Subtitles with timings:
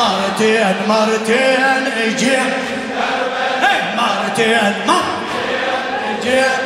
[0.00, 2.40] مرتين مرتين اجيت
[3.96, 5.00] مرتين مرتين
[6.18, 6.60] اجيت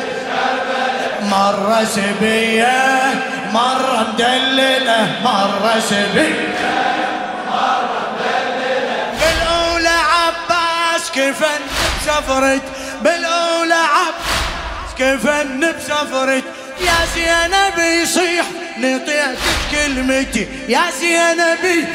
[1.31, 3.13] مرة سبية
[3.53, 6.55] مرة مدللة مرة سبية.
[9.19, 11.61] بالأولى عباس كفن
[12.01, 12.61] بسفرت
[13.01, 16.43] بالأولى عباس كفن بسفرت
[16.81, 18.45] يا زينب يصيح
[18.77, 19.37] نطيتك
[19.71, 20.47] كلمتي.
[20.69, 21.85] يا زينبي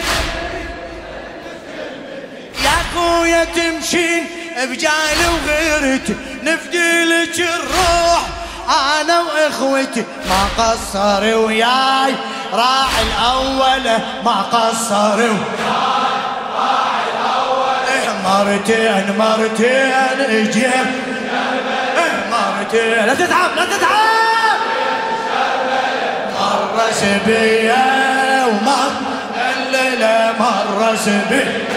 [2.95, 4.27] خويا تمشين
[4.59, 8.23] بجال وغيرتي نفدي لك الروح
[9.01, 12.15] أنا وإخوتي ما قصر وياي.
[12.53, 15.37] راعي الأول ما قصر وياي.
[16.57, 17.77] راعي الأول
[18.25, 20.87] مرتين مرتين أجيب
[21.99, 23.07] إيه، مرتين.
[23.07, 24.21] لا تتعب لا تتعب.
[26.41, 27.85] مرة سبية
[28.47, 29.01] ومرة
[29.37, 31.69] مدللة مرة سبية.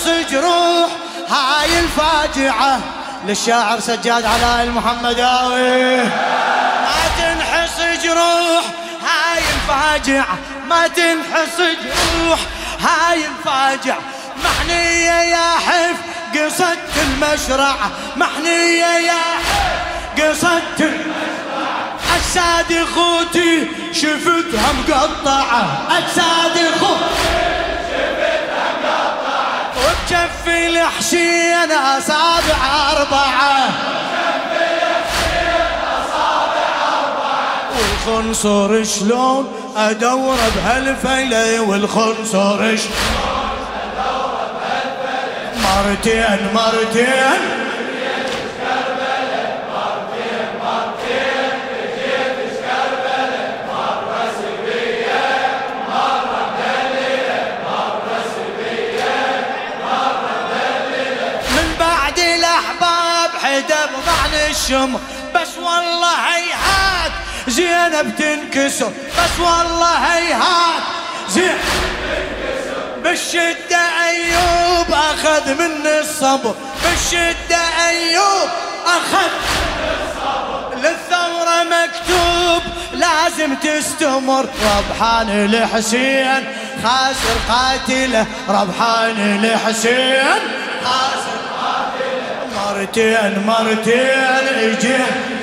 [0.00, 0.90] تنحص جروح
[1.28, 2.80] هاي الفاجعة
[3.26, 5.96] للشاعر سجاد علاء المحمداوي.
[5.96, 8.64] ما تنحص جروح
[9.02, 12.40] هاي الفاجعة ما تنحص جروح
[12.80, 13.98] هاي الفاجعة.
[14.44, 15.96] محنية يا حف
[16.34, 20.90] قصة المشرعة محنية يا حف المشرعة
[22.16, 25.82] أجساد خوتي شفتها مقطعة.
[25.90, 27.49] أجساد خوتي
[30.10, 33.68] وبجف الحشين أصابع أربعة.
[37.76, 43.50] والخنصر شلون أدور بهالفيلة؟ والخنصر شلون
[43.96, 47.59] أدور بهالفيلة؟ مرتين مرتين.
[63.60, 65.00] حدب ضعن الشمر
[65.34, 67.12] بس والله هيهات
[67.48, 68.92] زينب تنكسر.
[69.18, 70.82] بس والله هيهات
[71.28, 71.58] زين
[73.04, 76.54] بالشدة أيوب أخذ من الصبر.
[76.84, 78.48] بالشدة أيوب
[78.86, 79.30] أخذ
[80.76, 82.62] للثورة مكتوب
[82.92, 84.46] لازم تستمر.
[84.78, 86.44] ربحان الحسين
[86.84, 88.26] خاسر قاتله.
[88.48, 90.40] ربحان الحسين
[90.84, 91.39] خاسر
[92.60, 95.40] مرتين مرتين اجيت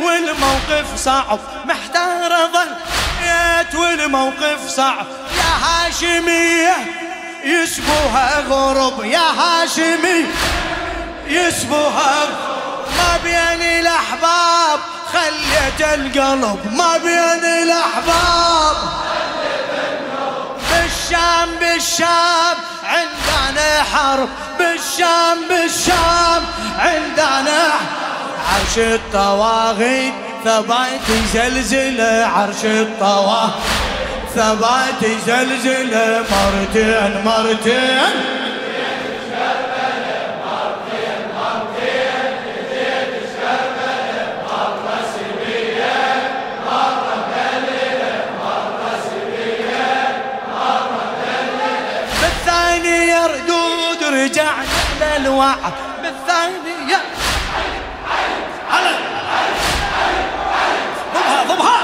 [0.00, 5.06] والموقف صعب محتار ظليت والموقف صعب.
[5.36, 6.76] يا هاشمية
[7.44, 10.24] يسبوها غرب يا هاشمي
[11.28, 12.26] يسبوها.
[12.98, 14.78] ما بين الأحباب
[15.12, 18.76] خليت القلب ما بين الأحباب
[20.70, 24.28] بالشام بالشام عندنا حرب
[24.58, 26.42] بالشام بالشام
[26.78, 27.72] عندنا
[28.52, 33.52] عرش الطواغيت ثبات زلزلة عرش الطواغيت
[34.34, 38.45] ثبات زلزلة مرتين مرتين
[54.26, 55.72] رجعنا للوعد
[56.02, 57.00] بالثاني يا
[58.70, 58.90] هلا
[61.14, 61.80] ضبها ضبها.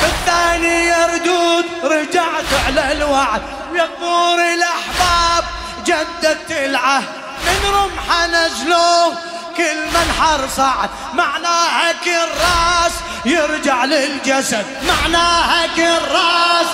[0.00, 3.42] بالثاني يردود رجعت على الوعد.
[3.74, 5.44] يقبور الأحباب
[5.86, 7.08] جددت العهد
[7.46, 9.31] من رمحة نزلوه.
[9.56, 10.90] كل منحر صعد.
[11.14, 12.92] معناها كل راس
[13.24, 14.66] يرجع للجسد.
[14.88, 16.66] معناها كل راس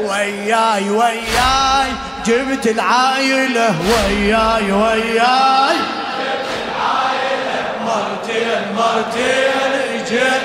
[0.00, 1.92] وياي وياي
[2.26, 5.76] جبت العايلة وياي وياي.
[7.86, 10.42] مرتين مرتين اجيت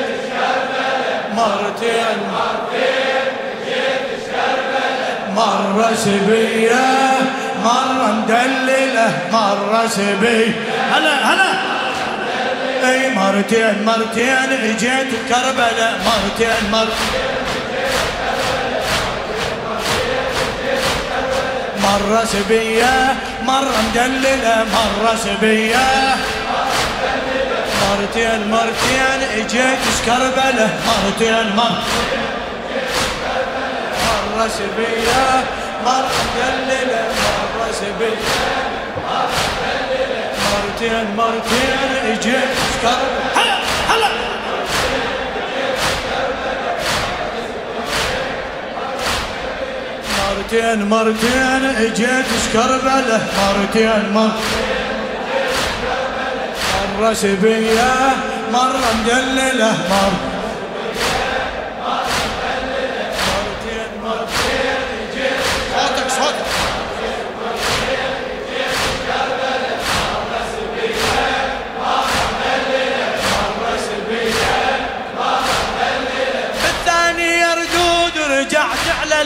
[1.36, 3.02] مرتين مرتين
[5.36, 7.20] مرة سبية
[7.64, 8.26] مرة
[9.02, 10.54] مدللة مرة سبية
[10.92, 11.52] هلا هلا.
[12.90, 17.32] اي مرتين مرتين اجيت كربلة مرتين مرتين
[21.84, 26.16] مرة سبية مرة مدللة مرة سبية
[27.90, 31.82] مرتين مرتين اجيت كربله مرتين مرتين
[34.06, 35.44] مرة سبية
[35.86, 37.04] مرة مدللة
[37.58, 38.18] مرة سبية
[40.54, 42.50] مرتين مرتين اجيت
[42.82, 43.58] كربله هلا
[43.90, 44.10] هلا
[50.30, 54.42] مرتين مرتين اجيت كربله مرتين مرتين
[57.00, 57.94] مرة سبية
[58.54, 60.31] مرة مدللة مرة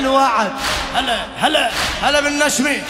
[0.05, 0.51] الوعد.
[0.95, 1.69] هلا هلا
[2.01, 2.81] هلا بالنشمي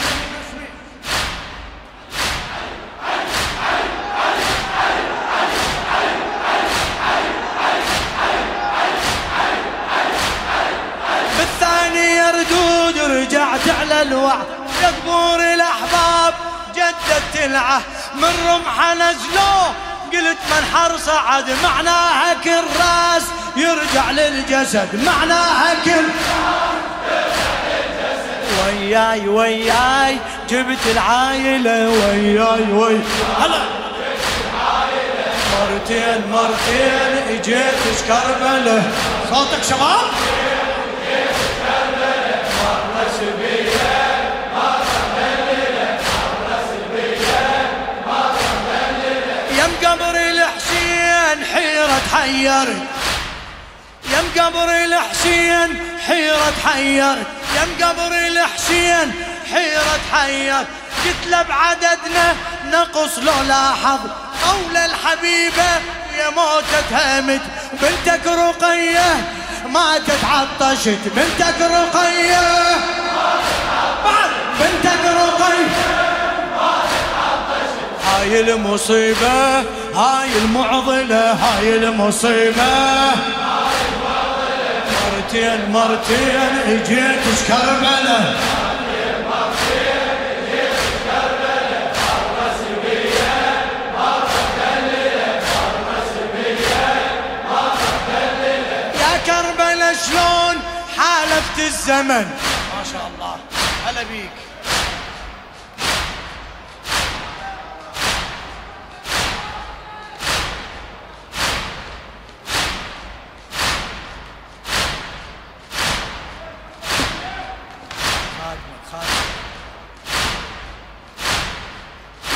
[11.37, 14.47] بالثانية ردود رجعت على الوعد.
[14.81, 16.33] يا قبور الأحباب
[16.75, 17.83] جددت العهد.
[18.15, 19.73] من رمح نزلوه
[20.13, 21.45] قلت من حر صعد.
[21.63, 23.23] معناها كل راس
[23.55, 25.05] يرجع للجسد.
[25.05, 26.05] معناها كل
[28.65, 30.17] وياي وياي
[30.49, 32.99] جبت العايلة وياي وي
[33.39, 33.61] هلا.
[35.61, 37.75] مرتين مرتين اجيت
[38.07, 38.83] كربلة
[39.29, 40.05] صوتك شباب؟
[49.51, 52.94] يم قبر الحسين حيرة حيرت
[54.15, 59.11] يم قبر الحسين حيرة حيرت يم قبر الحسين
[59.53, 60.67] حيرة حيرت
[61.05, 62.35] قلت له بعددنا
[62.71, 63.99] نقص لو لاحظ
[64.45, 65.71] قول الحبيبة
[66.17, 67.41] يا موتة همت
[67.73, 69.31] بنتك رقية
[69.69, 72.41] ماتت عطشت بنتك رقية
[74.59, 75.85] بنتك رقية
[78.05, 79.63] هاي المصيبة
[79.95, 82.65] هاي المعضلة هاي المصيبة.
[85.35, 87.19] مرتين مرتين اجيت
[99.25, 100.61] كربلة شلون
[100.97, 103.35] حالفت الزمن؟ ما شاء الله.
[103.85, 104.44] هلا بيك.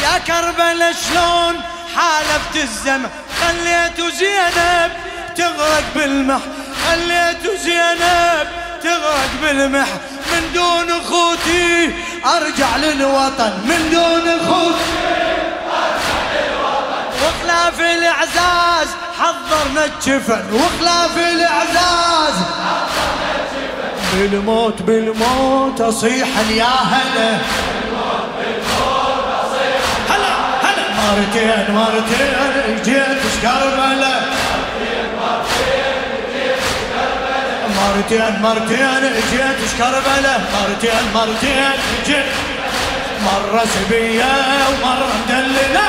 [0.03, 1.61] يا كربلة شلون
[1.95, 3.09] حالفت الزمن
[3.41, 4.91] خليت زينب
[5.37, 6.41] تغرق بالمح.
[6.87, 8.47] خليت زينب
[8.83, 9.87] تغرق بالمح.
[10.31, 11.93] من دون اخوتي
[12.25, 13.53] ارجع للوطن.
[13.65, 14.99] من دون اخوتي
[17.23, 18.87] وخلاف الاعزاز
[19.19, 20.53] حضرنا الجفن.
[20.53, 22.33] وخلاف الاعزاز
[24.13, 27.29] بالموت بالموت أصيح يا هلا
[30.09, 30.33] هلا.
[30.63, 34.15] هلا مرتين مرتين جيت كربلة
[37.77, 41.71] مرتين مرتين جيت كربلة مرتين مرتين
[42.05, 42.25] جيت.
[43.25, 44.31] مرة سبية
[44.69, 45.87] ومرة مدللة.